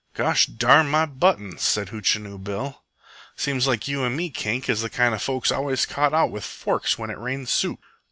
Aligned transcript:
"Gosh 0.15 0.47
darn 0.47 0.87
my 0.89 1.05
buttoms!" 1.05 1.61
said 1.61 1.89
Hootchinoo 1.89 2.39
Bill. 2.43 2.81
"Seems 3.35 3.67
likes 3.67 3.87
you 3.87 4.03
and 4.03 4.17
me, 4.17 4.31
Kink, 4.31 4.67
is 4.67 4.81
the 4.81 4.89
kind 4.89 5.13
of 5.13 5.21
folks 5.21 5.51
always 5.51 5.85
caught 5.85 6.11
out 6.11 6.31
with 6.31 6.43
forks 6.43 6.97
when 6.97 7.11
it 7.11 7.19
rains 7.19 7.51
soup." 7.51 7.79